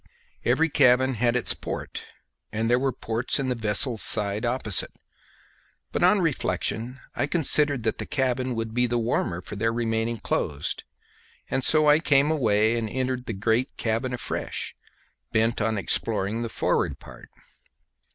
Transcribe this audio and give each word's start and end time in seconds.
Every 0.43 0.67
cabin 0.67 1.13
had 1.13 1.35
its 1.35 1.53
port, 1.53 2.01
and 2.51 2.71
there 2.71 2.79
were 2.79 2.91
ports 2.91 3.37
in 3.39 3.49
the 3.49 3.53
vessel's 3.53 4.01
side 4.01 4.47
opposite; 4.47 4.93
but 5.91 6.01
on 6.01 6.21
reflection 6.21 6.99
I 7.15 7.27
considered 7.27 7.83
that 7.83 7.99
the 7.99 8.07
cabin 8.07 8.55
would 8.55 8.73
be 8.73 8.87
the 8.87 8.97
warmer 8.97 9.41
for 9.41 9.55
their 9.55 9.71
remaining 9.71 10.17
closed, 10.17 10.85
and 11.51 11.63
so 11.63 11.87
I 11.87 11.99
came 11.99 12.31
away 12.31 12.79
and 12.79 12.89
entered 12.89 13.27
the 13.27 13.33
great 13.33 13.77
cabin 13.77 14.11
afresh, 14.11 14.75
bent 15.31 15.61
on 15.61 15.77
exploring 15.77 16.41
the 16.41 16.49
forward 16.49 16.97
part. 16.97 17.29